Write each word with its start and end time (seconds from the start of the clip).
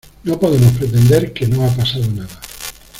No 0.23 0.39
podemos 0.39 0.71
pretender 0.71 1.31
que 1.31 1.45
no 1.47 1.63
ha 1.63 1.69
pasado 1.75 2.07
nada. 2.07 2.41